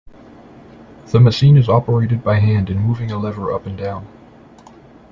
[1.11, 4.07] The machine is operated by hand in moving a lever up and down.